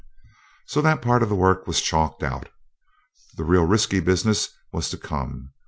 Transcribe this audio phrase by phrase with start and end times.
[0.65, 2.49] So that part of the work was chalked out.
[3.37, 5.53] The real risky business was to come.